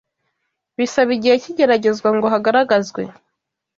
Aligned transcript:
Bisaba 0.77 1.09
igihe 1.17 1.35
cy’igeragezwa 1.41 2.09
ngo 2.15 2.25
hagaragazwe 2.33 3.01